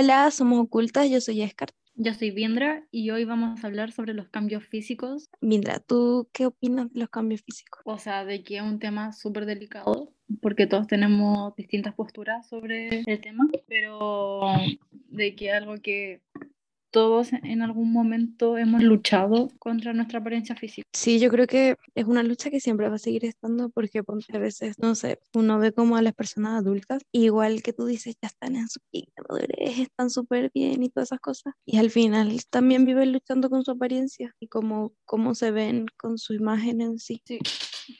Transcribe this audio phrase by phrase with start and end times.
[0.00, 1.70] Hola, somos Ocultas, yo soy Escar.
[1.96, 5.28] Yo soy Viendra y hoy vamos a hablar sobre los cambios físicos.
[5.40, 7.82] Viendra, ¿tú qué opinas de los cambios físicos?
[7.84, 13.02] O sea, de que es un tema súper delicado porque todos tenemos distintas posturas sobre
[13.04, 14.42] el tema, pero
[15.08, 16.22] de que algo que
[16.90, 20.86] todos en algún momento hemos luchado contra nuestra apariencia física.
[20.92, 24.38] Sí, yo creo que es una lucha que siempre va a seguir estando porque a
[24.38, 28.28] veces, no sé, uno ve como a las personas adultas, igual que tú dices, ya
[28.28, 32.40] están en su pico madurez, están súper bien y todas esas cosas, y al final
[32.50, 36.98] también viven luchando con su apariencia y cómo, cómo se ven con su imagen en
[36.98, 37.20] sí.
[37.24, 37.38] Sí.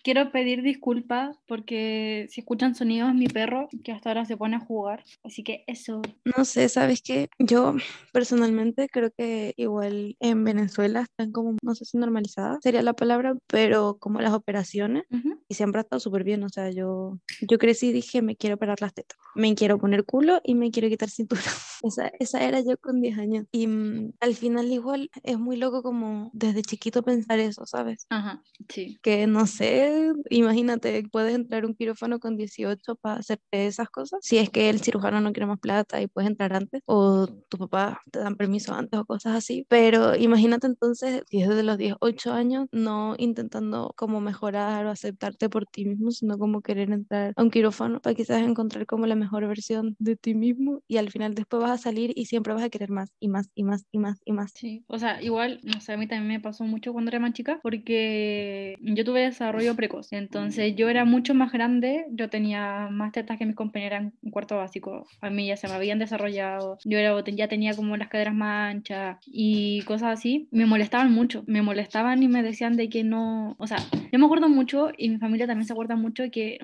[0.02, 4.60] Quiero pedir disculpas porque si escuchan sonidos mi perro que hasta ahora se pone a
[4.60, 6.02] jugar, así que eso.
[6.36, 7.74] No sé, sabes que yo
[8.12, 13.36] personalmente creo que igual en Venezuela están como, no sé si normalizadas, sería la palabra,
[13.46, 15.04] pero como las operaciones
[15.48, 18.56] y siempre ha estado súper bien, o sea, yo, yo crecí y dije me quiero
[18.56, 21.42] operar las tetas, me quiero poner culo y me quiero quitar cintura.
[21.82, 25.82] Esa, esa era yo con 10 años y mm, al final igual es muy loco
[25.82, 28.06] como desde chiquito pensar eso, ¿sabes?
[28.10, 28.98] Ajá, sí.
[29.02, 34.20] Que no sé imagínate, puedes entrar un quirófano con 18 para hacerte esas cosas.
[34.22, 37.58] Si es que el cirujano no quiere más plata y puedes entrar antes, o tu
[37.58, 39.66] papá te dan permiso antes o cosas así.
[39.68, 45.84] Pero imagínate entonces, desde los 18 años, no intentando como mejorar o aceptarte por ti
[45.84, 49.96] mismo, sino como querer entrar a un quirófano para quizás encontrar como la mejor versión
[49.98, 52.90] de ti mismo y al final después vas a salir y siempre vas a querer
[52.90, 54.52] más y más y más y más y más.
[54.54, 57.32] Sí, o sea, igual, no sé, a mí también me pasó mucho cuando era más
[57.32, 60.12] chica porque yo tuve desarrollo precoz.
[60.12, 64.56] Entonces yo era mucho más grande, yo tenía más tetas que mis compañeras en cuarto
[64.56, 65.06] básico.
[65.20, 68.74] A mí ya se me habían desarrollado, yo era, ya tenía como las caderas más
[68.74, 70.48] anchas y cosas así.
[70.50, 73.78] Me molestaban mucho, me molestaban y me decían de que no, o sea,
[74.12, 76.58] yo me acuerdo mucho y mi familia también se acuerda mucho que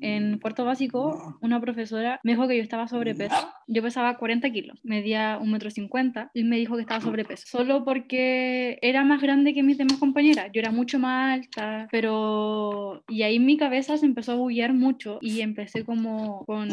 [0.00, 3.36] en cuarto básico una profesora me dijo que yo estaba sobrepeso.
[3.66, 7.44] Yo pesaba 40 kilos, medía un metro cincuenta y me dijo que estaba sobrepeso.
[7.46, 10.50] Solo porque era más grande que mis demás compañeras.
[10.52, 15.18] Yo era mucho más alta, pero y ahí mi cabeza se empezó a bullar mucho
[15.20, 16.68] y empecé como con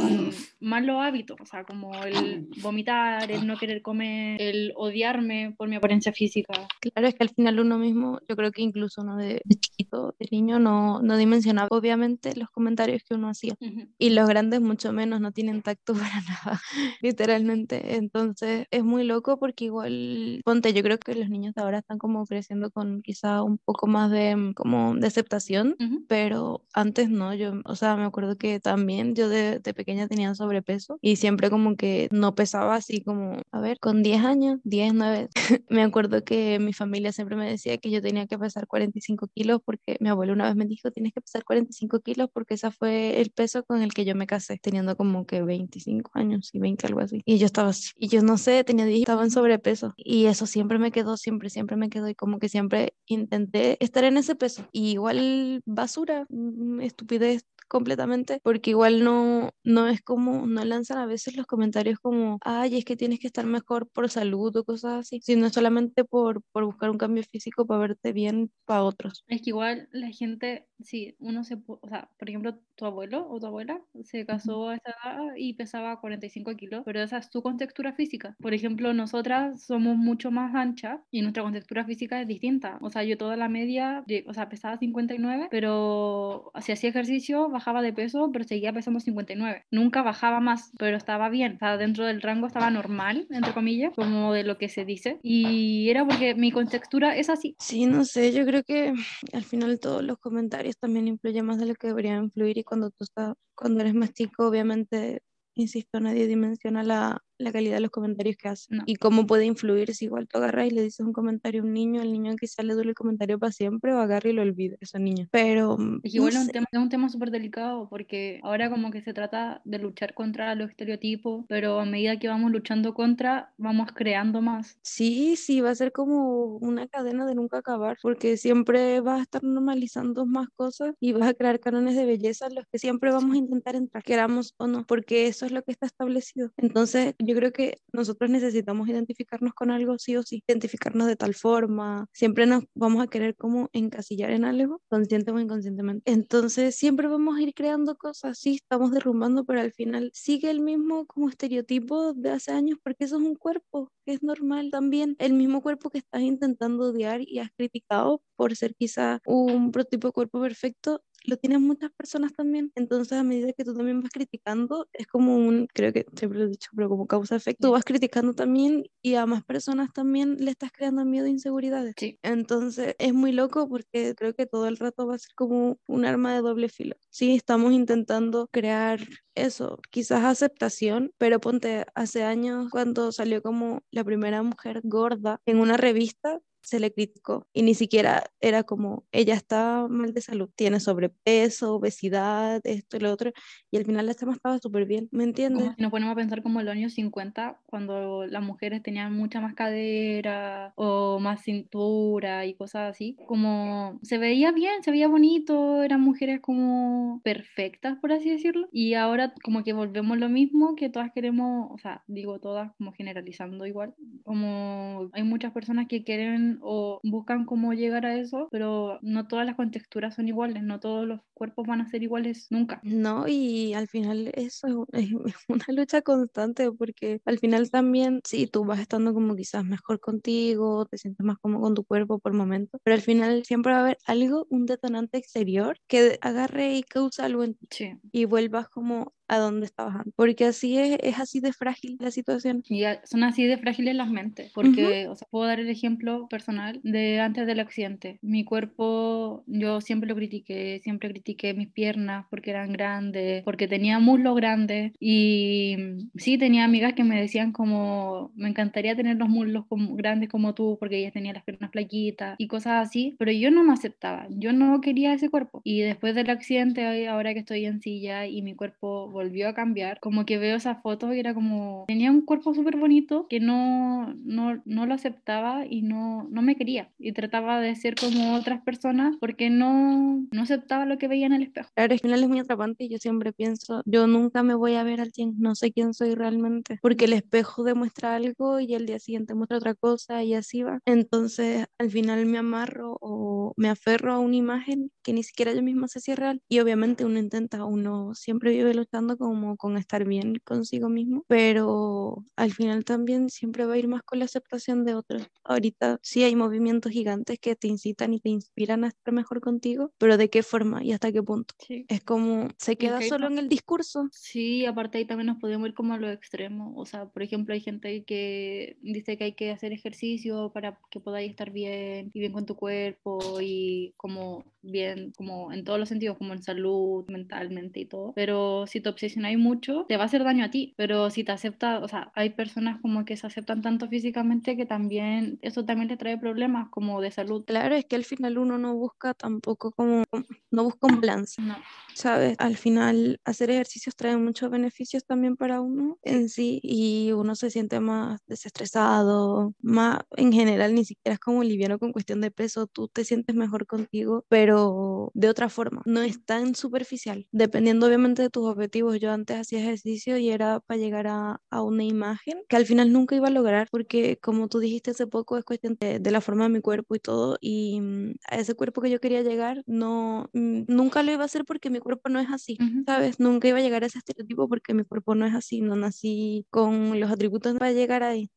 [0.60, 5.76] malos hábitos, o sea, como el vomitar, el no querer comer, el odiarme por mi
[5.76, 6.54] apariencia física.
[6.80, 10.28] Claro, es que al final uno mismo, yo creo que incluso uno de, chiquito, de
[10.32, 13.56] niño, no, no dimensionaba obviamente los comentarios que uno hacía.
[13.98, 16.62] Y los grandes mucho menos, no tienen tacto para nada,
[17.02, 17.96] literalmente.
[17.96, 21.98] Entonces es muy loco porque igual, ponte, yo creo que los niños de ahora están
[21.98, 25.76] como creciendo con quizá un poco más de, como de aceptación
[26.08, 30.34] pero antes no, yo, o sea, me acuerdo que también yo de, de, pequeña tenía
[30.36, 34.94] sobrepeso y siempre como que no pesaba así como, a ver, con 10 años, 10,
[34.94, 35.30] 9,
[35.70, 39.62] me acuerdo que mi familia siempre me decía que yo tenía que pesar 45 kilos
[39.64, 43.22] porque mi abuelo una vez me dijo, tienes que pesar 45 kilos porque ese fue
[43.22, 46.73] el peso con el que yo me casé, teniendo como que 25 años y 20,
[46.84, 47.22] algo así.
[47.26, 50.46] Y yo estaba así, y yo no sé, tenía 10, estaba en sobrepeso y eso
[50.46, 54.36] siempre me quedó, siempre, siempre me quedó y como que siempre intenté estar en ese
[54.36, 54.68] peso.
[54.72, 61.08] Y igual basura, mm, estupidez completamente, porque igual no, no es como, no lanzan a
[61.08, 65.00] veces los comentarios como, ay, es que tienes que estar mejor por salud o cosas
[65.02, 69.24] así, sino solamente por, por buscar un cambio físico para verte bien para otros.
[69.28, 73.40] Es que igual la gente, sí, uno se, o sea, por ejemplo, tu abuelo o
[73.40, 77.42] tu abuela se casó a esa edad y pesaba 45 kilos, pero esa es tu
[77.42, 78.36] contextura física.
[78.40, 82.78] Por ejemplo, nosotras somos mucho más anchas y nuestra contextura física es distinta.
[82.82, 87.63] O sea, yo toda la media, o sea, pesaba 59, pero si hacía ejercicio, bajaba
[87.82, 89.66] de peso, pero seguía pesando 59.
[89.72, 91.58] Nunca bajaba más, pero estaba bien.
[91.60, 95.20] Sea, dentro del rango estaba normal, entre comillas, como de lo que se dice.
[95.24, 97.56] Y era porque mi contextura es así.
[97.60, 98.94] Sí, no sé, yo creo que
[99.32, 102.90] al final todos los comentarios también influyen más de lo que deberían influir y cuando
[102.90, 105.22] tú estás, cuando eres más chico, obviamente,
[105.56, 109.94] insisto, nadie dimensiona la, la calidad de los comentarios que hacen y cómo puede influir
[109.94, 112.66] si igual tú agarras y le dices un comentario a un niño, el niño quizás
[112.66, 115.28] le duele el comentario para siempre o agarra y lo olvida, ese niño.
[115.32, 115.78] Pero...
[115.78, 119.02] Mm, es igual es un tema, es un tema súper delicado porque ahora como que
[119.02, 123.90] se trata de luchar contra los estereotipos, pero a medida que vamos luchando contra, vamos
[123.94, 124.78] creando más.
[124.82, 129.24] Sí, sí, va a ser como una cadena de nunca acabar porque siempre vas a
[129.24, 133.36] estar normalizando más cosas y vas a crear cánones de belleza los que siempre vamos
[133.36, 136.52] a intentar entrar, queramos o no, porque eso es lo que está establecido.
[136.58, 141.34] Entonces, yo creo que nosotros necesitamos identificarnos con algo sí o sí, identificarnos de tal
[141.34, 146.12] forma, siempre nos vamos a querer como encasillar en algo, consciente o inconscientemente.
[146.12, 150.62] Entonces siempre vamos a ir creando cosas, sí, estamos derrumbando, pero al final sigue el
[150.62, 155.16] mismo como estereotipo de hace años, porque eso es un cuerpo, que es normal también,
[155.20, 160.08] el mismo cuerpo que estás intentando odiar y has criticado por ser quizá un prototipo
[160.10, 162.72] de cuerpo perfecto, lo tienen muchas personas también.
[162.76, 166.46] Entonces, a medida que tú también vas criticando, es como un, creo que siempre lo
[166.46, 170.72] he dicho, pero como causa-efecto, vas criticando también y a más personas también le estás
[170.72, 171.96] creando miedo e inseguridades.
[171.98, 172.18] Sí.
[172.24, 176.06] Entonces, es muy loco porque creo que todo el rato va a ser como un
[176.06, 176.96] arma de doble filo.
[177.10, 179.00] Sí, estamos intentando crear
[179.36, 185.58] eso, quizás aceptación, pero ponte, hace años cuando salió como la primera mujer gorda en
[185.60, 190.50] una revista, se le criticó y ni siquiera era como ella está mal de salud,
[190.56, 193.32] tiene sobrepeso, obesidad, esto y lo otro,
[193.70, 195.72] y al final la chama estaba súper bien, ¿me entiendes?
[195.76, 199.42] Si nos ponemos a pensar como en los años 50, cuando las mujeres tenían mucha
[199.42, 205.84] más cadera o más cintura y cosas así, como se veía bien, se veía bonito,
[205.84, 210.90] eran mujeres como perfectas, por así decirlo, y ahora como que volvemos lo mismo, que
[210.90, 213.94] todas queremos, o sea, digo todas como generalizando igual,
[214.24, 219.46] como hay muchas personas que quieren o buscan cómo llegar a eso, pero no todas
[219.46, 222.80] las contexturas son iguales, no todos los cuerpos van a ser iguales nunca.
[222.84, 225.10] No, y al final eso es,
[225.48, 230.86] una lucha constante porque al final también, sí, tú vas estando como quizás mejor contigo,
[230.86, 233.82] te sientes más como con tu cuerpo por momentos, pero al final siempre va a
[233.82, 239.14] haber algo, un detonante exterior que agarre y causa algo en ti y vuelvas como
[239.34, 242.64] a dónde estabas antes, porque así es, es así de frágil la situación.
[242.70, 246.80] Y son así de frágiles las mentes, porque, o sea, puedo dar el ejemplo personal
[246.84, 248.20] de antes del accidente.
[248.22, 254.00] Mi cuerpo, yo siempre lo critiqué, siempre critiqué mis piernas porque eran grandes, porque tenía
[254.00, 255.78] muslos grandes y
[256.16, 260.54] sí, tenía amigas que me decían como, me encantaría tener los muslos como, grandes como
[260.54, 264.28] tú porque ellas tenían las piernas flaquitas y cosas así, pero yo no me aceptaba,
[264.30, 265.62] yo no quería ese cuerpo.
[265.64, 270.00] Y después del accidente, ahora que estoy en silla y mi cuerpo volvió a cambiar,
[270.02, 274.14] como que veo esas fotos y era como, tenía un cuerpo súper bonito que no,
[274.24, 276.92] no, no lo aceptaba y no, no me quería.
[277.00, 281.34] Y trataba de ser como otras personas porque no, no aceptaba lo que veía en
[281.34, 281.70] el espejo.
[281.76, 284.84] Claro, al final es muy atrapante y yo siempre pienso, yo nunca me voy a
[284.84, 288.86] ver al 100, no sé quién soy realmente, porque el espejo demuestra algo y el
[288.86, 290.80] día siguiente muestra otra cosa y así va.
[290.86, 295.62] Entonces, al final me amarro o me aferro a una imagen que ni siquiera yo
[295.64, 296.42] misma sé si es real.
[296.50, 302.24] Y obviamente uno intenta, uno siempre vive luchando como con estar bien consigo mismo, pero
[302.36, 305.28] al final también siempre va a ir más con la aceptación de otros.
[305.44, 309.92] Ahorita sí hay movimientos gigantes que te incitan y te inspiran a estar mejor contigo,
[309.98, 311.54] pero ¿de qué forma y hasta qué punto?
[311.68, 314.08] Es como, se queda solo en el discurso.
[314.12, 316.74] Sí, aparte ahí también nos podemos ir como a lo extremo.
[316.76, 321.00] O sea, por ejemplo, hay gente que dice que hay que hacer ejercicio para que
[321.00, 325.90] podáis estar bien y bien con tu cuerpo y como bien, como en todos los
[325.90, 328.14] sentidos, como en salud, mentalmente y todo.
[328.16, 330.74] Pero si te obsesionáis mucho, te va a hacer daño a ti.
[330.78, 334.66] Pero si te acepta, o sea, hay personas como que se aceptan tanto físicamente que
[334.66, 337.44] también eso también le trae problemas como de salud.
[337.46, 340.04] Claro, es que al final uno no busca tampoco como,
[340.52, 341.42] no busca un balance.
[341.42, 341.56] No.
[341.94, 342.36] ¿Sabes?
[342.40, 347.52] Al final hacer ejercicios trae muchos beneficios también para uno en sí y uno se
[347.52, 352.68] siente más desestresado, más en general ni siquiera es como liviano con cuestión de peso,
[352.68, 358.22] tú te sientes mejor contigo, pero de otra forma, no es tan superficial, dependiendo obviamente
[358.22, 362.42] de tus objetivos yo antes hacía ejercicio y era para llegar a, a, una imagen
[362.50, 365.78] que al final nunca iba a lograr porque como tú dijiste hace poco es cuestión
[365.80, 368.90] de, de la forma de mi cuerpo y todo y mm, a ese cuerpo que
[368.90, 372.30] yo quería llegar no mm, nunca lo iba a hacer porque mi cuerpo no es
[372.30, 373.20] así, ¿sabes?
[373.20, 376.46] Nunca iba a llegar a ese estereotipo porque mi cuerpo no es así, no nací
[376.50, 378.30] con los atributos para llegar ahí.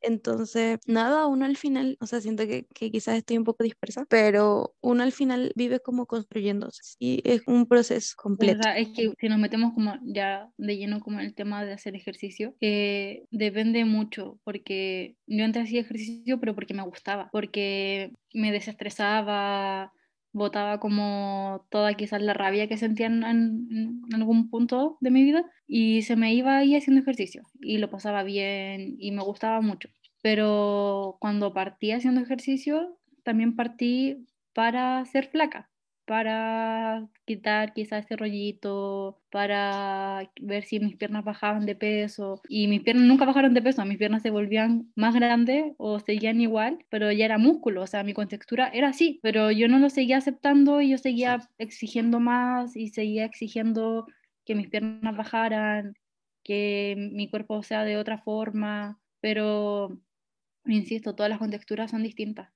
[0.00, 4.04] Entonces, nada, uno al final, o sea, siento que, que, quizás estoy un poco dispersa,
[4.08, 8.60] pero uno al final vive como construyéndose y es un proceso completo.
[8.60, 11.64] O sea, es que si nos metemos como ya de lleno como en el tema
[11.64, 17.28] de hacer ejercicio, eh, depende mucho, porque yo antes hacía ejercicio, pero porque me gustaba,
[17.32, 19.92] porque me desestresaba,
[20.34, 25.44] botaba como toda quizás la rabia que sentía en, en, algún punto de mi vida
[25.66, 29.88] y se me iba ahí haciendo ejercicio y lo pasaba bien y me gustaba mucho.
[30.20, 35.70] Pero cuando partí haciendo ejercicio, también partí para ser flaca,
[36.06, 42.42] para quitar quizás ese rollito, para ver si mis piernas bajaban de peso.
[42.48, 46.40] Y mis piernas nunca bajaron de peso, mis piernas se volvían más grandes o seguían
[46.40, 49.90] igual, pero ya era músculo, o sea, mi contextura era así, pero yo no lo
[49.90, 54.06] seguía aceptando y yo seguía exigiendo más y seguía exigiendo
[54.44, 55.94] que mis piernas bajaran,
[56.44, 59.98] que mi cuerpo sea de otra forma, pero,
[60.66, 62.50] insisto, todas las contexturas son distintas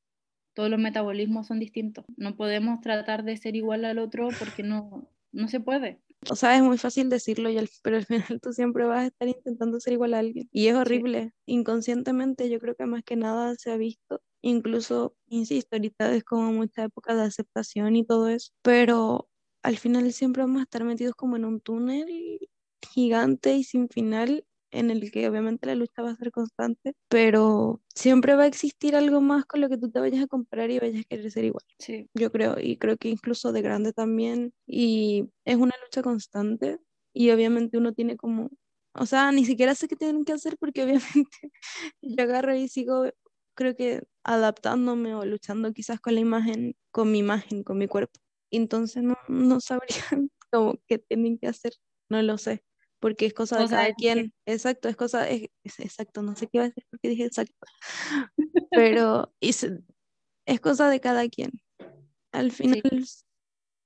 [0.58, 2.04] todos los metabolismos son distintos.
[2.16, 6.00] No podemos tratar de ser igual al otro porque no, no se puede.
[6.28, 9.28] O sea, es muy fácil decirlo, y pero al final tú siempre vas a estar
[9.28, 10.48] intentando ser igual a alguien.
[10.50, 11.32] Y es horrible.
[11.46, 14.20] Inconscientemente yo creo que más que nada se ha visto.
[14.42, 18.50] Incluso, insisto, ahorita es como mucha época de aceptación y todo eso.
[18.62, 19.28] Pero
[19.62, 22.40] al final siempre vamos a estar metidos como en un túnel
[22.82, 27.80] gigante y sin final en el que obviamente la lucha va a ser constante, pero
[27.94, 30.78] siempre va a existir algo más con lo que tú te vayas a comparar y
[30.78, 31.64] vayas a querer ser igual.
[31.78, 32.08] Sí.
[32.14, 36.78] Yo creo, y creo que incluso de grande también, y es una lucha constante,
[37.12, 38.50] y obviamente uno tiene como,
[38.94, 41.52] o sea, ni siquiera sé qué tienen que hacer porque obviamente
[42.02, 43.04] yo agarro y sigo,
[43.54, 48.20] creo que adaptándome o luchando quizás con la imagen, con mi imagen, con mi cuerpo.
[48.50, 51.72] Entonces no, no sabrían como qué tienen que hacer,
[52.08, 52.62] no lo sé
[53.00, 54.32] porque es cosa de cada quien.
[54.46, 57.66] Exacto, es cosa, es, exacto, no sé qué iba a decir porque dije exacto,
[58.70, 59.66] pero es,
[60.46, 61.50] es cosa de cada quien.
[62.32, 63.04] Al final,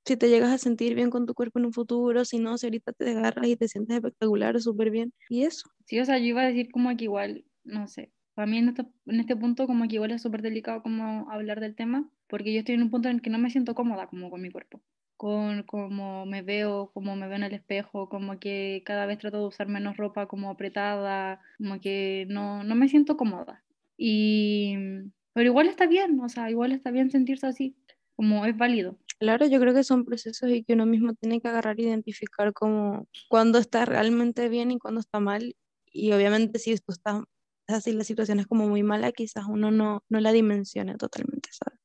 [0.05, 2.67] si te llegas a sentir bien con tu cuerpo en un futuro, si no, si
[2.67, 5.69] ahorita te agarras y te sientes espectacular, súper bien, y eso.
[5.87, 8.71] Sí, o sea, yo iba a decir como que igual, no sé, para mí en
[8.71, 12.53] este, en este punto como que igual es súper delicado como hablar del tema, porque
[12.53, 14.51] yo estoy en un punto en el que no me siento cómoda como con mi
[14.51, 14.83] cuerpo
[15.23, 19.39] con cómo me veo, cómo me veo en el espejo, como que cada vez trato
[19.39, 23.63] de usar menos ropa como apretada, como que no, no me siento cómoda.
[23.97, 24.75] Y,
[25.33, 27.77] pero igual está bien, o sea, igual está bien sentirse así,
[28.17, 28.99] como es válido.
[29.21, 32.53] Claro, yo creo que son procesos y que uno mismo tiene que agarrar e identificar
[32.53, 35.55] como cuándo está realmente bien y cuándo está mal.
[35.93, 37.23] Y obviamente si tú estás
[37.69, 41.79] así, la situación es como muy mala, quizás uno no, no la dimensione totalmente, ¿sabes?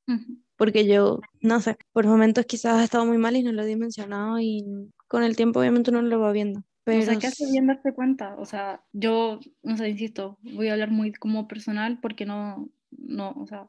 [0.58, 3.66] porque yo, no sé, por momentos quizás ha estado muy mal y no lo he
[3.66, 4.64] dimensionado y
[5.08, 6.64] con el tiempo obviamente uno lo va viendo.
[6.84, 7.00] Pero...
[7.00, 8.36] O sea, ¿qué hace bien darte cuenta?
[8.38, 13.32] O sea, yo, no sé, insisto, voy a hablar muy como personal porque no, no,
[13.32, 13.68] o sea,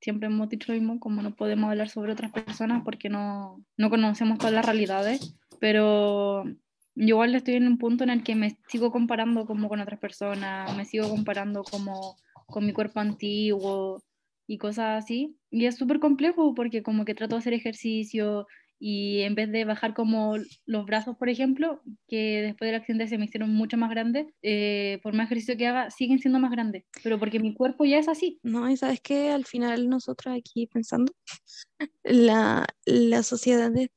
[0.00, 3.90] siempre hemos dicho lo mismo, como no podemos hablar sobre otras personas porque no, no
[3.90, 6.54] conocemos todas las realidades, pero yo
[6.94, 10.74] igual estoy en un punto en el que me sigo comparando como con otras personas,
[10.74, 14.02] me sigo comparando como con mi cuerpo antiguo,
[14.48, 15.36] y cosas así.
[15.50, 18.46] Y es súper complejo porque como que trato de hacer ejercicio
[18.80, 23.18] y en vez de bajar como los brazos, por ejemplo, que después del accidente se
[23.18, 26.84] me hicieron mucho más grandes, eh, por más ejercicio que haga, siguen siendo más grandes,
[27.02, 28.38] pero porque mi cuerpo ya es así.
[28.42, 31.12] No, y sabes que al final nosotros aquí pensando,
[32.04, 33.90] la, la sociedad es,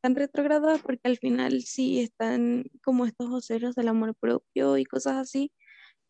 [0.00, 5.16] tan retrograda porque al final sí están como estos voceros del amor propio y cosas
[5.16, 5.50] así,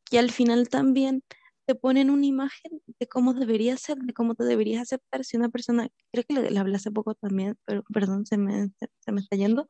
[0.05, 1.23] que al final también
[1.67, 5.49] te ponen una imagen de cómo debería ser, de cómo te deberías aceptar si una
[5.49, 9.37] persona, creo que le, hablé hace poco también, pero perdón, se me, se, me está
[9.37, 9.69] yendo,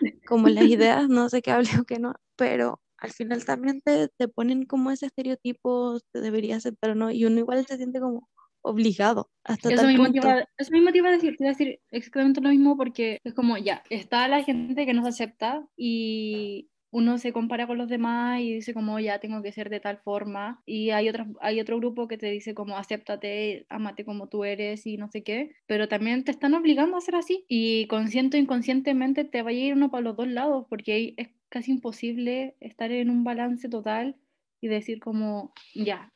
[0.28, 4.08] como las ideas, no sé qué hable o qué no, pero al final también te,
[4.08, 8.00] te ponen como ese estereotipo, te deberías aceptar o no, y uno igual se siente
[8.00, 8.28] como
[8.62, 10.28] obligado hasta eso tal mismo punto.
[10.58, 13.34] eso mismo te iba a decir, te iba a decir exactamente lo mismo porque es
[13.34, 17.88] como, ya, está la gente que no se acepta y uno se compara con los
[17.88, 21.60] demás y dice como ya tengo que ser de tal forma y hay otro, hay
[21.60, 25.52] otro grupo que te dice como acéptate, amate como tú eres y no sé qué,
[25.66, 29.52] pero también te están obligando a ser así y consciente o inconscientemente te va a
[29.52, 34.16] ir uno para los dos lados porque es casi imposible estar en un balance total
[34.60, 36.12] y decir como ya,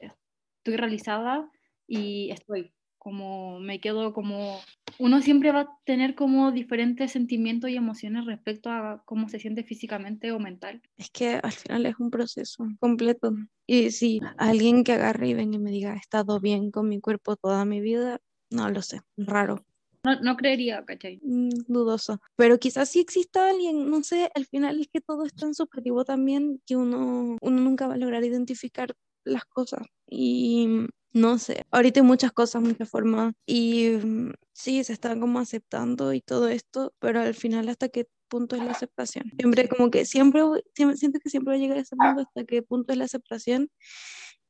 [0.58, 1.50] estoy realizada
[1.86, 4.60] y estoy como me quedo como
[4.98, 9.64] uno siempre va a tener como diferentes sentimientos y emociones respecto a cómo se siente
[9.64, 10.82] físicamente o mental.
[10.96, 13.34] Es que al final es un proceso completo.
[13.66, 17.00] Y si alguien que agarre y venga y me diga, he estado bien con mi
[17.00, 18.20] cuerpo toda mi vida,
[18.50, 19.64] no lo sé, raro.
[20.04, 21.18] No, no creería, ¿cachai?
[21.22, 22.20] Mm, dudoso.
[22.36, 26.04] Pero quizás sí exista alguien, no sé, al final es que todo es tan subjetivo
[26.04, 29.86] también que uno, uno nunca va a lograr identificar las cosas.
[30.06, 35.38] Y no sé, ahorita hay muchas cosas, muchas formas y mm, sí, se están como
[35.40, 39.30] aceptando y todo esto, pero al final hasta qué punto es la aceptación.
[39.38, 40.42] Siempre como que siempre,
[40.74, 43.70] siento que siempre va a llegar a ese punto hasta qué punto es la aceptación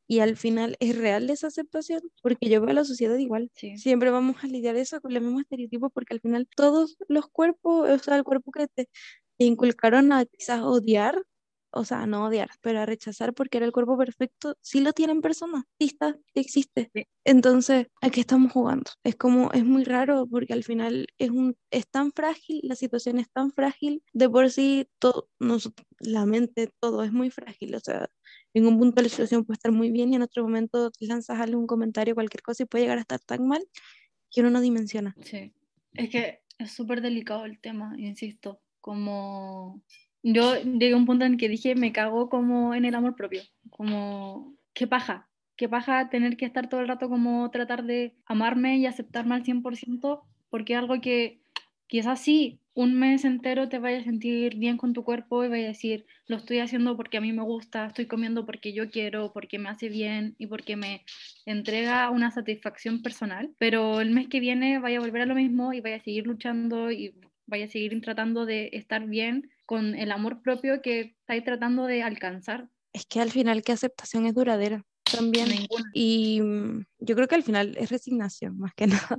[0.06, 3.50] y al final es real esa aceptación, porque yo veo a la sociedad igual.
[3.54, 7.88] Siempre vamos a lidiar eso con el mismo estereotipo, porque al final todos los cuerpos,
[7.90, 8.88] o sea, el cuerpo que te,
[9.38, 11.22] te inculcaron a quizás odiar,
[11.74, 15.20] o sea, no odiar, pero a rechazar porque era el cuerpo perfecto, sí lo tienen
[15.20, 16.90] personas, sí está, existe.
[17.24, 18.90] Entonces, ¿a qué estamos jugando?
[19.02, 23.18] Es como, es muy raro porque al final es, un, es tan frágil, la situación
[23.18, 25.28] es tan frágil, de por sí todo,
[26.00, 28.08] la mente, todo es muy frágil, o sea,
[28.54, 31.66] en un punto la situación puede estar muy bien y en otro momento lanzas algún
[31.66, 33.62] comentario, cualquier cosa y puede llegar a estar tan mal
[34.30, 35.14] que uno no dimensiona.
[35.22, 35.52] Sí,
[35.94, 39.82] es que es súper delicado el tema, insisto, como
[40.24, 43.42] yo llegué a un punto en que dije, me cago como en el amor propio,
[43.68, 48.78] como, qué paja, qué paja tener que estar todo el rato como tratar de amarme
[48.78, 51.42] y aceptarme al 100%, porque es algo que
[51.86, 55.66] quizás sí, un mes entero te vaya a sentir bien con tu cuerpo y vaya
[55.66, 59.30] a decir, lo estoy haciendo porque a mí me gusta, estoy comiendo porque yo quiero,
[59.32, 61.04] porque me hace bien y porque me
[61.44, 65.74] entrega una satisfacción personal, pero el mes que viene vaya a volver a lo mismo
[65.74, 67.14] y vaya a seguir luchando y
[67.46, 72.02] vaya a seguir tratando de estar bien con el amor propio que estáis tratando de
[72.02, 72.68] alcanzar.
[72.92, 74.84] Es que al final, ¿qué aceptación es duradera?
[75.10, 75.48] También.
[75.92, 79.18] Y mm, yo creo que al final es resignación, más que nada.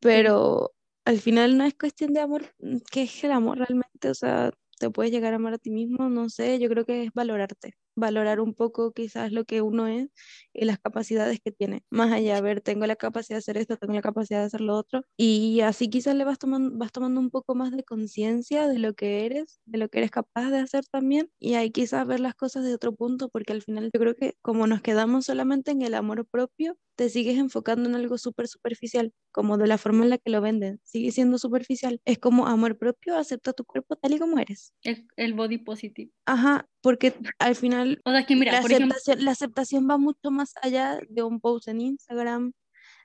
[0.00, 0.72] Pero
[1.04, 4.10] al final no es cuestión de amor, mm, ¿qué es el amor realmente?
[4.10, 7.04] O sea, te puedes llegar a amar a ti mismo, no sé, yo creo que
[7.04, 10.08] es valorarte valorar un poco quizás lo que uno es
[10.52, 11.84] y las capacidades que tiene.
[11.90, 14.60] Más allá, a ver, tengo la capacidad de hacer esto, tengo la capacidad de hacer
[14.60, 15.02] lo otro.
[15.16, 18.94] Y así quizás le vas tomando, vas tomando un poco más de conciencia de lo
[18.94, 21.30] que eres, de lo que eres capaz de hacer también.
[21.40, 24.34] Y ahí quizás ver las cosas de otro punto, porque al final yo creo que
[24.42, 29.12] como nos quedamos solamente en el amor propio, te sigues enfocando en algo súper superficial,
[29.30, 32.00] como de la forma en la que lo venden, sigue siendo superficial.
[32.04, 34.72] Es como amor propio, acepta tu cuerpo tal y como eres.
[34.82, 36.10] El, el body positive.
[36.24, 41.68] Ajá, porque al final la, aceptación, la, aceptación, va mucho más allá de un post
[41.68, 42.52] en Instagram,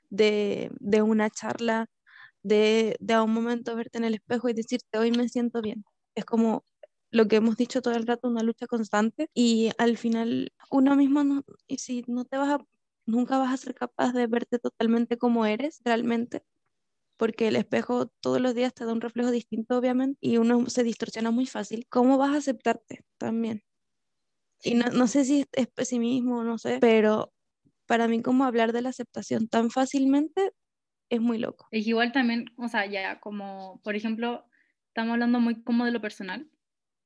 [0.09, 1.87] de, de una charla,
[2.43, 5.83] de, de, a un momento verte en el espejo y decirte, hoy me siento bien.
[6.15, 6.63] Es como
[7.11, 11.25] lo que hemos dicho todo el rato, una lucha constante y al final uno mismo,
[11.25, 12.65] no, y si no te vas a
[13.11, 16.43] nunca vas a ser capaz de verte totalmente como eres realmente,
[17.17, 20.83] porque el espejo todos los días te da un reflejo distinto, obviamente, y uno se
[20.83, 21.85] distorsiona muy fácil.
[21.89, 23.63] ¿Cómo vas a aceptarte también?
[24.63, 27.33] Y no, no sé si es pesimismo, no sé, pero
[27.87, 30.53] para mí como hablar de la aceptación tan fácilmente
[31.09, 31.67] es muy loco.
[31.71, 34.45] Es igual también, o sea, ya como, por ejemplo,
[34.87, 36.49] estamos hablando muy como de lo personal,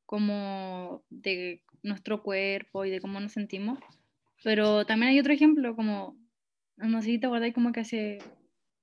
[0.05, 3.79] como de nuestro cuerpo y de cómo nos sentimos,
[4.43, 6.17] pero también hay otro ejemplo, como,
[6.77, 8.19] no sé si te acordáis como que hace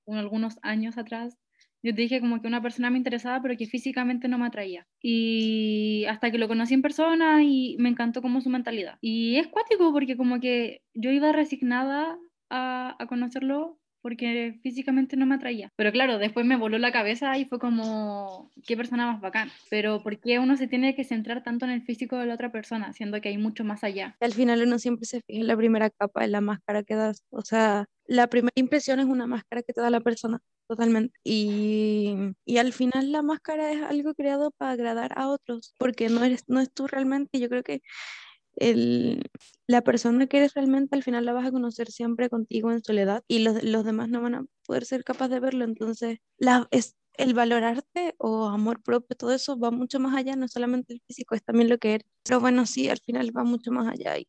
[0.07, 1.37] algunos años atrás,
[1.83, 4.87] yo te dije como que una persona me interesaba, pero que físicamente no me atraía.
[5.01, 8.97] Y hasta que lo conocí en persona y me encantó como su mentalidad.
[9.01, 12.17] Y es cuático porque como que yo iba resignada
[12.49, 15.71] a, a conocerlo porque físicamente no me atraía.
[15.75, 19.49] Pero claro, después me voló la cabeza y fue como, qué persona más bacán.
[19.69, 22.51] Pero ¿por qué uno se tiene que centrar tanto en el físico de la otra
[22.51, 24.15] persona, siendo que hay mucho más allá?
[24.19, 27.23] Al final uno siempre se fija en la primera capa, en la máscara que das.
[27.29, 30.39] O sea, la primera impresión es una máscara que te da la persona.
[30.67, 31.17] Totalmente.
[31.23, 32.13] Y,
[32.45, 36.43] y al final la máscara es algo creado para agradar a otros, porque no eres,
[36.47, 37.39] no es tú realmente.
[37.39, 37.81] Yo creo que
[38.55, 39.29] el,
[39.67, 43.23] la persona que eres realmente al final la vas a conocer siempre contigo en soledad
[43.27, 45.65] y los, los demás no van a poder ser capaces de verlo.
[45.65, 50.47] Entonces, la, es, el valorarte o amor propio, todo eso va mucho más allá, no
[50.47, 52.07] solamente el físico, es también lo que eres.
[52.23, 54.25] Pero bueno, sí, al final va mucho más allá y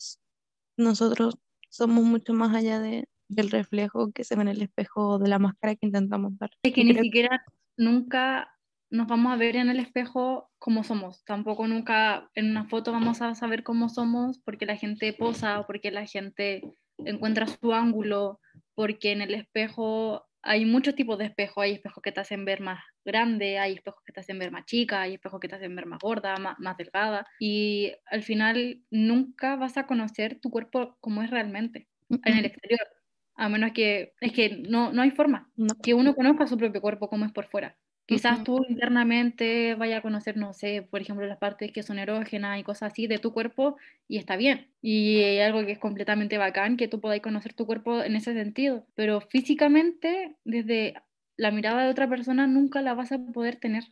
[0.76, 1.38] nosotros
[1.70, 5.28] somos mucho más allá de, del reflejo que se ve en el espejo o de
[5.28, 6.50] la máscara que intentamos dar.
[6.62, 7.44] Es que ni siquiera
[7.76, 8.53] nunca
[8.94, 11.24] nos vamos a ver en el espejo como somos.
[11.24, 15.66] Tampoco nunca en una foto vamos a saber cómo somos porque la gente posa o
[15.66, 16.62] porque la gente
[16.98, 18.40] encuentra su ángulo,
[18.76, 21.64] porque en el espejo hay muchos tipos de espejos.
[21.64, 24.64] Hay espejos que te hacen ver más grande, hay espejos que te hacen ver más
[24.64, 27.26] chica, hay espejos que te hacen ver más gorda, más, más delgada.
[27.40, 32.86] Y al final nunca vas a conocer tu cuerpo como es realmente en el exterior.
[33.34, 35.50] A menos que, es que no, no hay forma
[35.82, 37.76] que uno conozca su propio cuerpo como es por fuera.
[38.06, 42.60] Quizás tú internamente vayas a conocer, no sé, por ejemplo, las partes que son erógenas
[42.60, 43.76] y cosas así de tu cuerpo
[44.08, 44.68] y está bien.
[44.82, 48.34] Y hay algo que es completamente bacán, que tú podáis conocer tu cuerpo en ese
[48.34, 48.86] sentido.
[48.94, 50.94] Pero físicamente, desde
[51.36, 53.84] la mirada de otra persona, nunca la vas a poder tener.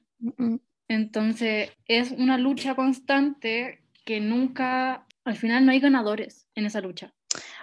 [0.89, 7.15] Entonces, es una lucha constante que nunca, al final no hay ganadores en esa lucha.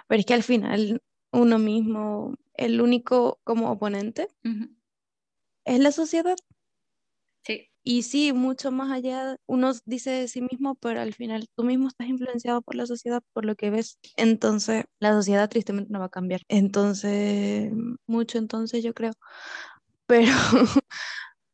[0.08, 1.00] Pero es que al final
[1.32, 4.26] uno mismo, el único como oponente
[5.70, 6.36] es la sociedad.
[7.44, 7.68] Sí.
[7.82, 11.88] Y sí, mucho más allá, uno dice de sí mismo, pero al final tú mismo
[11.88, 13.98] estás influenciado por la sociedad, por lo que ves.
[14.16, 16.42] Entonces, la sociedad tristemente no va a cambiar.
[16.48, 17.72] Entonces,
[18.06, 19.12] mucho entonces yo creo.
[20.06, 20.26] Pero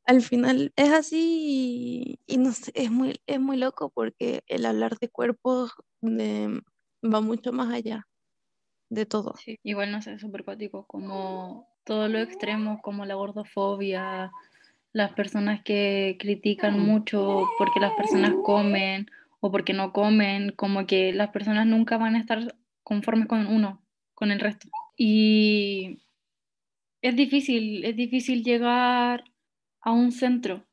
[0.07, 4.98] al final es así y, no sé, es muy, es muy loco porque el hablar
[4.98, 8.07] de cuerpos va mucho más allá
[8.88, 9.35] de todo.
[9.37, 14.33] Sí, igual no sé, es súper cuático, como todo lo extremo como la gordofobia,
[14.92, 19.07] las personas que critican mucho porque las personas comen
[19.40, 23.81] o porque no comen, como que las personas nunca van a estar conformes con uno,
[24.14, 24.68] con el resto.
[24.96, 26.01] Y
[27.03, 29.22] es difícil, es difícil llegar
[29.81, 30.64] a un centro.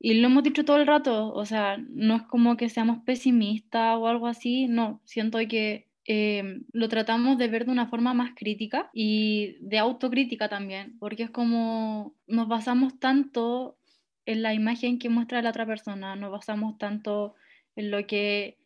[0.00, 3.96] Y lo hemos dicho todo el rato, o sea, no es como que seamos pesimistas
[3.98, 8.30] o algo así, no, siento que Em, lo tratamos de ver de una forma más
[8.34, 13.76] crítica y de autocrítica también, porque es como nos basamos tanto
[14.24, 17.34] en la imagen que muestra la otra persona, nos basamos tanto
[17.76, 18.56] en lo que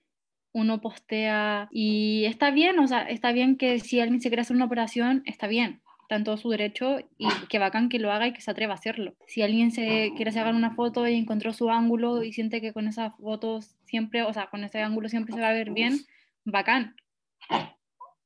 [0.52, 4.54] uno postea y está bien, o sea, está bien que si alguien se quiere hacer
[4.54, 8.28] una operación, está bien, está en todo su derecho y que bacán que lo haga
[8.28, 9.16] y que se atreva a hacerlo.
[9.26, 12.86] Si alguien se quiere sacar una foto y encontró su ángulo y siente que con
[12.86, 15.98] esas fotos siempre, o sea, con ese ángulo siempre se va a ver bien,
[16.44, 16.94] bacán.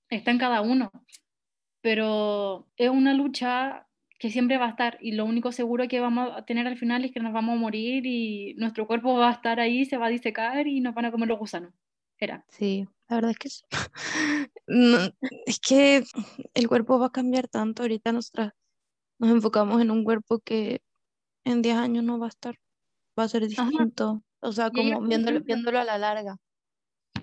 [0.09, 0.91] Está en cada uno.
[1.81, 3.87] Pero es una lucha
[4.19, 7.05] que siempre va a estar y lo único seguro que vamos a tener al final
[7.05, 10.07] es que nos vamos a morir y nuestro cuerpo va a estar ahí, se va
[10.07, 11.73] a disecar y nos van a comer los gusanos.
[12.19, 12.45] Era.
[12.49, 13.49] Sí, la verdad es que
[14.67, 14.99] no,
[15.45, 16.03] es que
[16.55, 17.83] el cuerpo va a cambiar tanto.
[17.83, 18.53] Ahorita nosotras
[19.19, 20.81] nos enfocamos en un cuerpo que
[21.45, 22.59] en 10 años no va a estar,
[23.19, 24.23] va a ser distinto.
[24.41, 26.37] O sea, como viéndolo, viéndolo a la larga.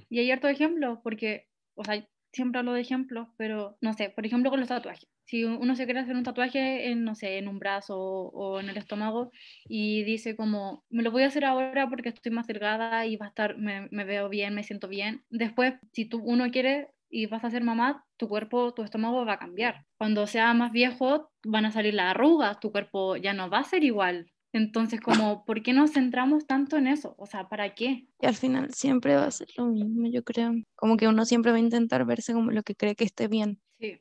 [0.10, 4.26] Y hay harto ejemplo, porque, o sea, siempre hablo de ejemplos, pero no sé, por
[4.26, 5.08] ejemplo con los tatuajes.
[5.26, 8.70] Si uno se quiere hacer un tatuaje en, no sé, en un brazo o, en
[8.70, 9.32] el estómago
[9.66, 13.28] y dice como, me lo voy a hacer ahora porque estoy más delgada y va
[13.28, 15.24] a estar, me, me veo bien, me siento bien.
[15.30, 19.34] Después, si tú, uno quiere y vas a ser mamá, tu cuerpo, tu estómago va
[19.34, 19.86] a cambiar.
[19.98, 23.64] Cuando sea más viejo, van a salir las arrugas, tu cuerpo ya no va a
[23.64, 24.33] ser igual.
[24.54, 27.16] Entonces, como, ¿por qué nos centramos tanto en eso?
[27.18, 28.08] O sea, ¿para qué?
[28.22, 30.54] Y al final siempre va a ser lo mismo, yo creo.
[30.76, 33.60] Como que uno siempre va a intentar verse como lo que cree que esté bien.
[33.80, 34.00] Sí.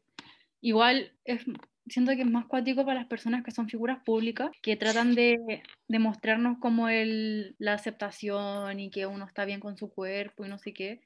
[0.60, 1.44] Igual es,
[1.86, 5.62] siento que es más cuático para las personas que son figuras públicas, que tratan de,
[5.88, 10.50] de mostrarnos como el, la aceptación y que uno está bien con su cuerpo y
[10.50, 11.00] no sé qué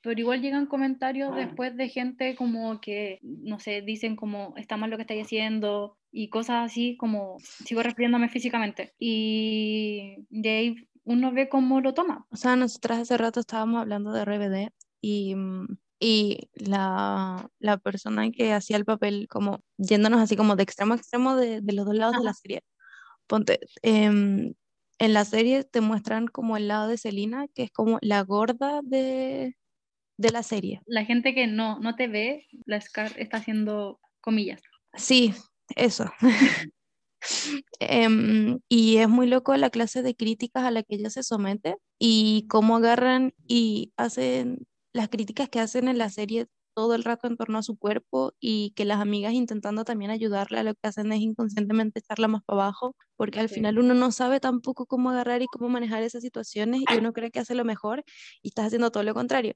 [0.00, 4.90] pero igual llegan comentarios después de gente como que, no sé, dicen como está mal
[4.90, 8.94] lo que estáis haciendo y cosas así como sigo refiriéndome físicamente.
[8.98, 12.26] Y de ahí uno ve cómo lo toma.
[12.30, 18.30] O sea, nosotras hace rato estábamos hablando de RBD y, mm, y la, la persona
[18.30, 21.86] que hacía el papel como yéndonos así como de extremo a extremo de, de los
[21.86, 22.62] dos lados de la serie.
[23.26, 24.54] Ponte, em,
[24.98, 28.80] en la serie te muestran como el lado de Selina, que es como la gorda
[28.82, 29.56] de,
[30.16, 30.80] de la serie.
[30.86, 34.60] La gente que no, no te ve, la Scar está haciendo comillas.
[34.94, 35.34] Sí,
[35.76, 36.10] eso.
[37.80, 41.76] Em, y es muy loco la clase de críticas a la que ella se somete
[41.98, 47.26] y cómo agarran y hacen las críticas que hacen en la serie todo el rato
[47.26, 50.88] en torno a su cuerpo y que las amigas intentando también ayudarle a lo que
[50.88, 55.10] hacen es inconscientemente echarla más para abajo, porque al final uno no sabe tampoco cómo
[55.10, 58.04] agarrar y cómo manejar esas situaciones y uno cree que hace lo mejor
[58.42, 59.54] y estás haciendo todo lo contrario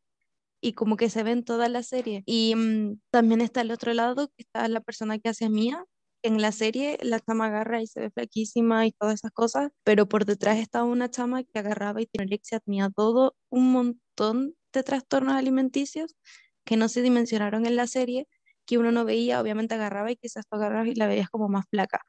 [0.63, 2.23] y como que se ve en toda la serie.
[2.27, 5.85] Y mm, también está el otro lado, que está la persona que hace Mía.
[6.25, 10.09] En la serie la chama agarra y se ve flaquísima y todas esas cosas, pero
[10.09, 15.35] por detrás estaba una chama que agarraba y tenía tenía todo un montón de trastornos
[15.35, 16.15] alimenticios
[16.65, 18.29] que no se dimensionaron en la serie,
[18.67, 21.65] que uno no veía, obviamente agarraba y quizás tú agarrabas y la veías como más
[21.71, 22.01] flaca,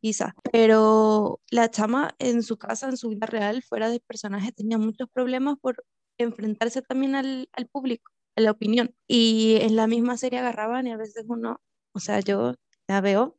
[0.00, 0.32] quizás.
[0.52, 5.08] Pero la chama en su casa, en su vida real, fuera de personaje, tenía muchos
[5.12, 5.84] problemas por
[6.18, 8.94] enfrentarse también al, al público, a la opinión.
[9.08, 11.60] Y en la misma serie agarraban y a veces uno,
[11.92, 12.54] o sea, yo
[12.88, 13.38] la veo,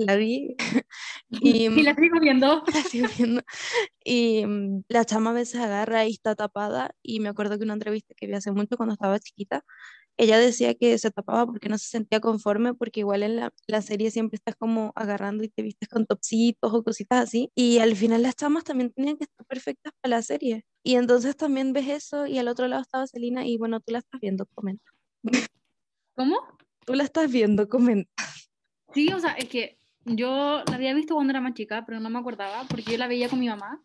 [0.00, 0.56] la vi
[1.30, 2.62] y, y, la sigo viendo.
[2.74, 3.42] La sigo viendo.
[4.04, 6.94] Y mm, la chama a veces agarra y está tapada.
[7.02, 9.64] Y me acuerdo que una entrevista que vi hace mucho cuando estaba chiquita,
[10.16, 13.82] ella decía que se tapaba porque no se sentía conforme, porque igual en la, la,
[13.82, 17.50] serie siempre estás como agarrando y te vistes con topsitos o cositas así.
[17.54, 20.64] Y al final las chamas también tenían que estar perfectas para la serie.
[20.82, 23.98] Y entonces también ves eso y al otro lado estaba Celina y bueno, tú la
[24.00, 24.90] estás viendo, comenta.
[26.16, 26.36] ¿Cómo?
[26.84, 28.10] Tú la estás viendo, comenta.
[28.92, 32.10] Sí, o sea, es que yo la había visto cuando era más chica, pero no
[32.10, 33.82] me acordaba porque yo la veía con mi mamá,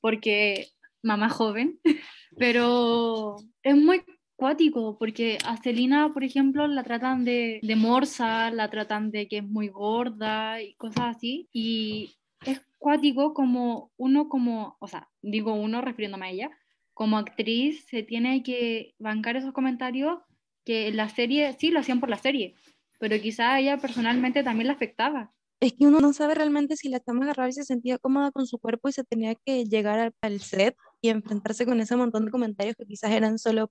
[0.00, 0.68] porque
[1.02, 1.80] mamá joven,
[2.38, 4.02] pero es muy
[4.36, 9.38] cuático, porque a Celina, por ejemplo, la tratan de, de morsa, la tratan de que
[9.38, 15.54] es muy gorda y cosas así, y es cuático como uno como, o sea, digo
[15.54, 16.50] uno refiriéndome a ella,
[16.92, 20.18] como actriz se tiene que bancar esos comentarios
[20.64, 22.54] que la serie, sí lo hacían por la serie,
[22.98, 26.88] pero quizá a ella personalmente también la afectaba es que uno no sabe realmente si
[26.88, 30.12] la chama agarraba y se sentía cómoda con su cuerpo y se tenía que llegar
[30.20, 33.70] al, set y enfrentarse con ese montón de comentarios que quizás eran solo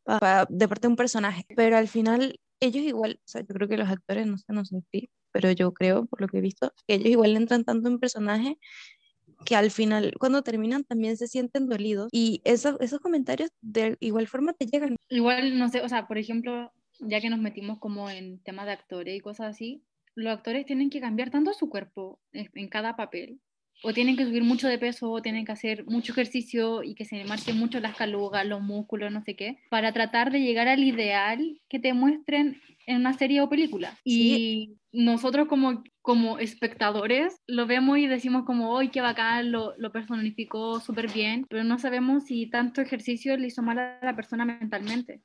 [0.50, 1.46] de parte de un personaje.
[1.56, 4.66] Pero al final, ellos igual, o sea, yo creo que los actores, no sé, no
[4.66, 8.00] sentí, pero yo creo, por lo que he visto, que ellos igual entran tanto en
[8.00, 8.58] personaje
[9.46, 12.08] que al final, cuando terminan, también se sienten dolidos.
[12.12, 14.96] Y esos, esos comentarios de igual forma te llegan.
[15.10, 16.72] Igual, no sé, o sea, por ejemplo,
[17.08, 19.84] ya que nos metimos como en temas de actores y cosas así,
[20.16, 23.40] los actores tienen que cambiar tanto su cuerpo en cada papel,
[23.82, 27.06] o tienen que subir mucho de peso, o tienen que hacer mucho ejercicio y que
[27.06, 30.84] se marquen mucho las calugas, los músculos, no sé qué, para tratar de llegar al
[30.84, 33.98] ideal que te muestren en una serie o película.
[34.04, 39.52] Y nosotros como, como espectadores lo vemos y decimos como, ¡ay, qué bacán!
[39.52, 44.00] Lo, lo personificó súper bien, pero no sabemos si tanto ejercicio le hizo mal a
[44.02, 45.22] la persona mentalmente.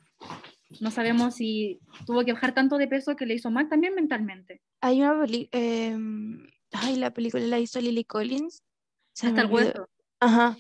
[0.81, 4.62] No sabemos si tuvo que bajar tanto de peso que le hizo mal también mentalmente.
[4.81, 8.62] Hay una película, em, ay, la película la hizo Lily Collins.
[9.20, 9.88] Hasta el hueso.
[10.20, 10.57] Ajá.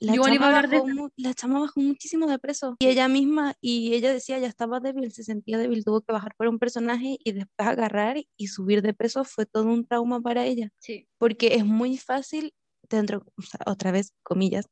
[0.00, 4.38] La chama, bajó, la chama bajó muchísimo de peso y ella misma, y ella decía,
[4.38, 8.16] ya estaba débil, se sentía débil, tuvo que bajar por un personaje y después agarrar
[8.36, 10.70] y subir de peso fue todo un trauma para ella.
[10.78, 11.08] Sí.
[11.16, 12.52] Porque es muy fácil,
[12.90, 13.24] dentro,
[13.64, 14.66] otra vez, comillas,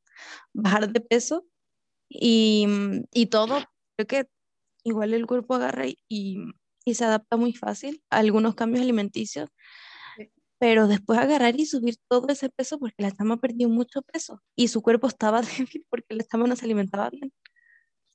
[0.53, 1.47] bajar de peso
[2.11, 2.67] y,
[3.13, 3.61] y todo,
[3.97, 4.29] creo que
[4.85, 6.39] igual el cuerpo agarra y,
[6.85, 9.49] y se adapta muy fácil a algunos cambios alimenticios
[10.63, 14.69] pero después agarrar y subir todo ese peso porque la chama perdió mucho peso y
[14.69, 17.33] su cuerpo estaba débil porque la chama no se alimentaba bien.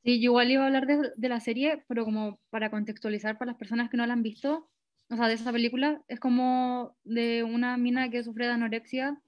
[0.01, 3.51] Sí, yo igual iba a hablar de, de, la serie, pero como para contextualizar para
[3.51, 4.69] las personas que no la han visto,
[5.10, 9.21] o sea, de esa película, es como de una mina que sufre de anorexia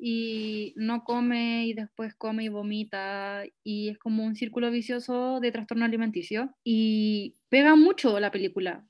[0.00, 5.52] y no come y después come y vomita y es como un círculo vicioso de
[5.52, 8.86] trastorno alimenticio y pega mucho la película,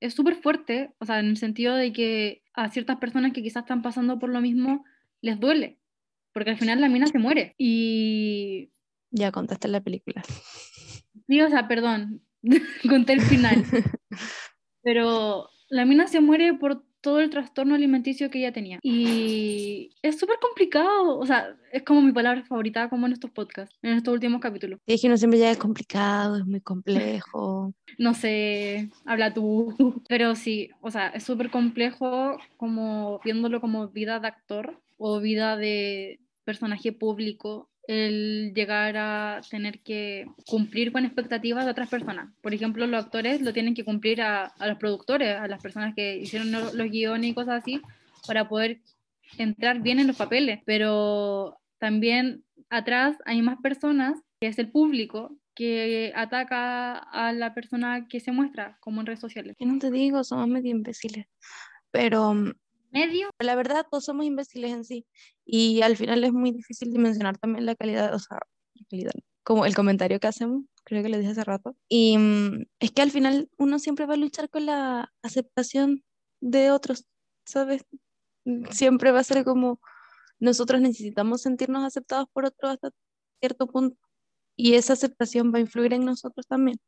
[0.00, 3.62] es súper fuerte, o sea, en el sentido de que a ciertas personas que quizás
[3.62, 4.84] están pasando por lo mismo
[5.20, 5.78] les duele,
[6.32, 7.54] porque al final la mina se muere.
[7.58, 8.70] Y...
[9.10, 10.22] Ya contaste la película.
[11.26, 12.22] Sí, o sea, perdón,
[12.88, 13.64] conté el final.
[14.82, 18.78] Pero la mina se muere por todo el trastorno alimenticio que ella tenía.
[18.82, 23.76] Y es súper complicado, o sea, es como mi palabra favorita como en estos podcasts,
[23.82, 24.78] en estos últimos capítulos.
[24.86, 27.72] Es que no siempre ya es complicado, es muy complejo.
[27.98, 29.74] no sé, habla tú,
[30.08, 35.56] pero sí, o sea, es súper complejo como viéndolo como vida de actor o vida
[35.56, 42.32] de personaje público el llegar a tener que cumplir con expectativas de otras personas.
[42.40, 46.16] Por ejemplo, los actores lo tienen que cumplir a, los productores, a las personas que
[46.16, 47.80] hicieron los, guiones y cosas así,
[48.26, 48.80] para poder
[49.38, 50.60] entrar bien en los papeles.
[50.64, 58.06] Pero también atrás hay más personas, que es el público, que ataca a la persona
[58.08, 59.56] que se muestra, como en redes sociales.
[59.58, 61.26] Yo no te digo, somos medio imbéciles,
[61.90, 62.34] pero
[62.90, 63.30] medio.
[63.38, 65.06] La verdad, todos somos imbéciles en sí.
[65.44, 68.38] Y al final es muy difícil dimensionar también la calidad, o sea,
[68.74, 71.76] la calidad, como el comentario que hacemos, creo que lo dije hace rato.
[71.88, 76.04] Y mm, es que al final uno siempre va a luchar con la aceptación
[76.40, 77.06] de otros,
[77.44, 77.84] ¿sabes?
[78.70, 79.80] Siempre va a ser como
[80.38, 82.90] nosotros necesitamos sentirnos aceptados por otros hasta
[83.40, 83.98] cierto punto.
[84.56, 86.78] Y esa aceptación va a influir en nosotros también.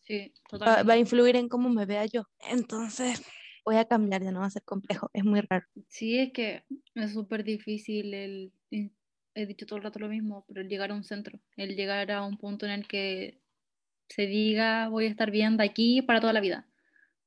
[0.00, 2.24] Sí, va, va, a influir en cómo me vea yo.
[2.38, 3.22] Entonces,
[3.68, 5.66] voy a cambiar, ya no va a ser complejo, es muy raro.
[5.88, 10.62] Sí, es que es súper difícil el, he dicho todo el rato lo mismo, pero
[10.62, 13.42] el llegar a un centro, el llegar a un punto en el que
[14.08, 16.66] se diga voy a estar bien de aquí para toda la vida,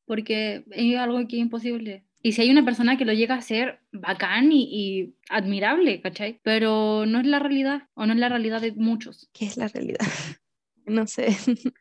[0.06, 2.06] porque es algo que es imposible.
[2.24, 6.40] Y si hay una persona que lo llega a ser bacán y, y admirable, ¿cachai?
[6.42, 9.30] Pero no es la realidad, o no es la realidad de muchos.
[9.32, 10.00] ¿Qué es la realidad?
[10.86, 11.28] no sé.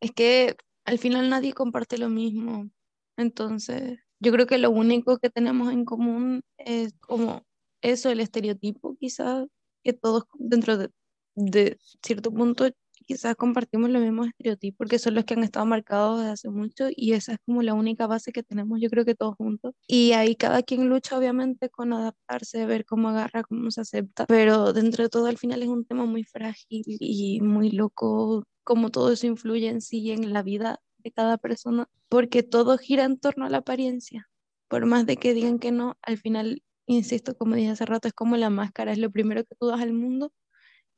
[0.00, 2.68] es que al final nadie comparte lo mismo.
[3.16, 7.44] Entonces, yo creo que lo único que tenemos en común es como
[7.82, 9.46] eso, el estereotipo, quizás,
[9.82, 12.68] que todos dentro de, cierto punto
[13.04, 16.86] quizás compartimos los mismos estereotipos, porque son los que han estado marcados desde hace mucho
[16.94, 19.74] y esa es como la única base que tenemos, yo creo que todos juntos.
[19.88, 24.72] Y ahí cada quien lucha obviamente con adaptarse, ver cómo agarra, cómo se acepta, pero
[24.72, 29.10] dentro de todo al final es un tema muy frágil y muy loco, cómo todo
[29.12, 33.46] eso influye en sí en la vida de cada persona, porque todo gira en torno
[33.46, 34.28] a la apariencia.
[34.68, 38.14] Por más de que digan que no, al final, insisto, como dije hace rato, es
[38.14, 40.32] como la máscara, es lo primero que tú das al mundo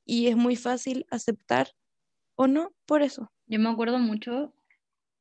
[0.05, 1.69] y es muy fácil aceptar
[2.37, 3.33] o no por eso.
[3.47, 4.55] Yo me acuerdo mucho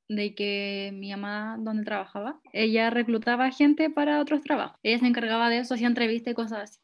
[0.10, 4.80] de que mi mamá, donde trabajaba, ella reclutaba gente para otros trabajos.
[4.84, 6.80] Ella se encargaba de eso, hacía entrevistas y cosas así.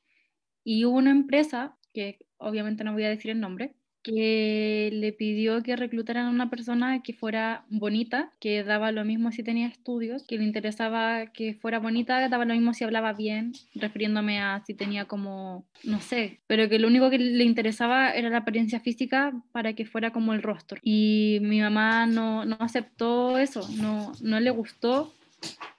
[0.63, 5.61] Y hubo una empresa, que obviamente no voy a decir el nombre, que le pidió
[5.61, 10.23] que reclutaran a una persona que fuera bonita, que daba lo mismo si tenía estudios,
[10.23, 14.73] que le interesaba que fuera bonita, daba lo mismo si hablaba bien, refiriéndome a si
[14.73, 19.33] tenía como, no sé, pero que lo único que le interesaba era la apariencia física
[19.51, 20.79] para que fuera como el rostro.
[20.83, 25.13] Y mi mamá no, no aceptó eso, no, no le gustó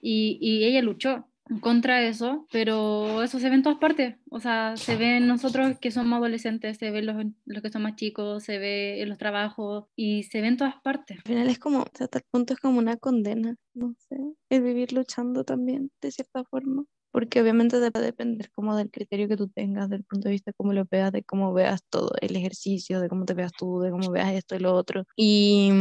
[0.03, 1.27] y, y ella luchó
[1.59, 4.17] contra eso, pero eso se ve en todas partes.
[4.31, 7.71] O sea, se ve en nosotros que somos adolescentes, se ve en los, los, que
[7.71, 11.19] son más chicos, se ve en los trabajos y se ve en todas partes.
[11.19, 14.17] Al final es como, hasta el punto es como una condena, no sé,
[14.51, 16.85] el vivir luchando también, de cierta forma.
[17.13, 20.73] Porque obviamente debe depender como del criterio que tú tengas, del punto de vista cómo
[20.73, 24.13] lo veas, de cómo veas todo el ejercicio, de cómo te veas tú, de cómo
[24.13, 25.05] veas esto y lo otro.
[25.17, 25.73] Y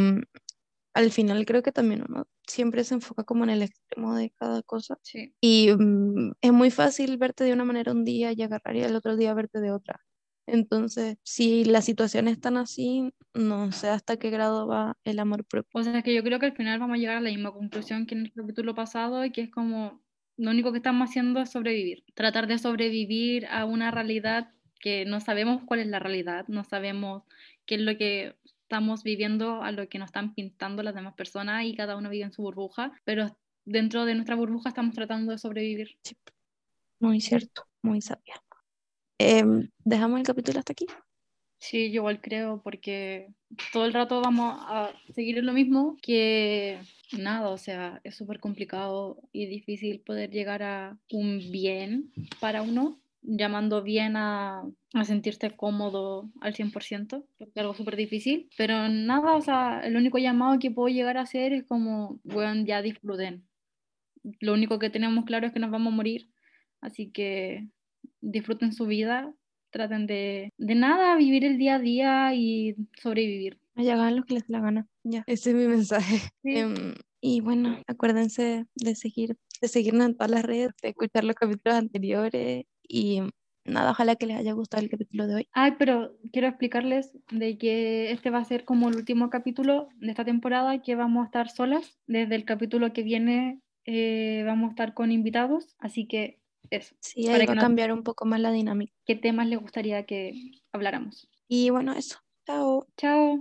[0.94, 4.62] al final creo que también uno siempre se enfoca como en el extremo de cada
[4.64, 4.98] cosa.
[5.02, 5.34] Sí.
[5.42, 8.96] Y um, es muy fácil verte de una manera un día y agarrar y el
[8.96, 10.02] otro día verte de otra.
[10.48, 15.70] Entonces, si las situaciones están así, no sé hasta qué grado va el amor propio.
[15.74, 17.52] O sea, es que yo creo que al final vamos a llegar a la misma
[17.52, 20.02] conclusión que en el capítulo pasado y que es como
[20.38, 25.20] lo único que estamos haciendo es sobrevivir, tratar de sobrevivir a una realidad que no
[25.20, 27.24] sabemos cuál es la realidad, no sabemos
[27.66, 28.36] qué es lo que
[28.70, 32.26] estamos viviendo, a lo que nos están pintando las demás personas y cada uno vive
[32.26, 35.98] en su burbuja, pero dentro de nuestra burbuja estamos tratando de sobrevivir.
[36.04, 36.16] Sí.
[37.00, 38.36] Muy cierto, muy sabia.
[39.18, 40.86] Em, ¿Dejamos el capítulo hasta aquí?
[41.58, 43.34] Sí, yo igual creo, porque
[43.74, 46.80] todo el rato vamos a seguir en lo mismo, que
[47.18, 53.02] nada, o sea, es súper complicado y difícil poder llegar a un bien para uno,
[53.22, 59.36] llamando bien a, a sentirte cómodo al 100%, porque es algo súper difícil, pero nada,
[59.36, 63.48] o sea, el único llamado que puedo llegar a hacer es como, bueno, ya disfruten.
[64.40, 66.30] Lo único que tenemos claro es que nos vamos a morir,
[66.82, 67.68] así que
[68.22, 69.34] disfruten su vida,
[69.72, 73.60] traten de, de nada, vivir el día a día y sobrevivir.
[73.76, 74.88] Ay, hagan lo que les dé la gana.
[75.04, 76.20] Ya, ese es mi mensaje.
[76.44, 81.36] Em, y bueno, acuérdense de seguir, de seguirnos en todas las redes, de escuchar los
[81.36, 83.22] capítulos anteriores y
[83.64, 85.48] nada, ojalá que les haya gustado el capítulo de hoy.
[85.54, 90.10] Ay, pero quiero explicarles de que este va a ser como el último capítulo de
[90.10, 92.00] esta temporada, que vamos a estar solas.
[92.08, 96.96] Desde el capítulo que viene eh, vamos a estar con invitados, así que eso.
[97.00, 98.94] Sí, ahí va a cambiar un poco más la dinámica.
[99.06, 100.34] ¿Qué temas les gustaría que
[100.72, 101.30] habláramos?
[101.48, 102.18] Y bueno, eso.
[102.46, 102.88] Chao.
[102.98, 103.38] Chao.